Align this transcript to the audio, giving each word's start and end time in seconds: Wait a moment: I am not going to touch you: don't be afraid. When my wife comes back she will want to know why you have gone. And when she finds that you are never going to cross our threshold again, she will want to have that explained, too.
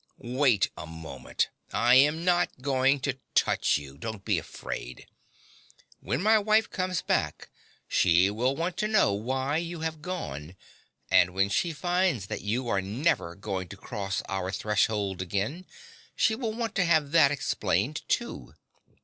Wait 0.17 0.71
a 0.75 0.87
moment: 0.87 1.49
I 1.71 1.93
am 1.93 2.25
not 2.25 2.63
going 2.63 2.99
to 3.01 3.19
touch 3.35 3.77
you: 3.77 3.99
don't 3.99 4.25
be 4.25 4.39
afraid. 4.39 5.05
When 5.99 6.23
my 6.23 6.39
wife 6.39 6.71
comes 6.71 7.03
back 7.03 7.51
she 7.87 8.31
will 8.31 8.55
want 8.55 8.77
to 8.77 8.87
know 8.87 9.13
why 9.13 9.57
you 9.57 9.81
have 9.81 10.01
gone. 10.01 10.55
And 11.11 11.35
when 11.35 11.49
she 11.49 11.71
finds 11.71 12.25
that 12.33 12.41
you 12.41 12.67
are 12.67 12.81
never 12.81 13.35
going 13.35 13.67
to 13.67 13.77
cross 13.77 14.23
our 14.27 14.51
threshold 14.51 15.21
again, 15.21 15.67
she 16.15 16.33
will 16.33 16.53
want 16.53 16.73
to 16.77 16.85
have 16.85 17.11
that 17.11 17.29
explained, 17.29 18.01
too. 18.07 18.55